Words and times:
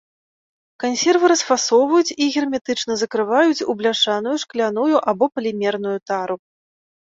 Кансервы 0.83 1.25
расфасоўваюць 1.31 2.15
і 2.15 2.25
герметычна 2.37 2.97
закрываюць 3.03 3.65
у 3.75 3.77
бляшаную, 3.83 4.35
шкляную 4.47 4.95
або 5.13 5.25
палімерную 5.37 5.97
тару. 6.11 6.35